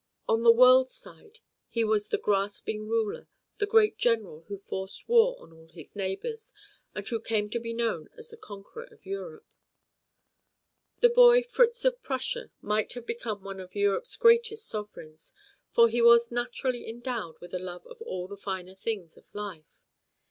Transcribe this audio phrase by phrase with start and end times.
[0.27, 3.27] On the world's side he was the grasping ruler,
[3.59, 6.53] the great general who forced war on all his neighbors,
[6.95, 9.45] and who came to be known as the conqueror of Europe.
[11.01, 15.33] The boy Fritz of Prussia might have become one of Europe's greatest sovereigns,
[15.71, 19.83] for he was naturally endowed with a love of all the finer things of life.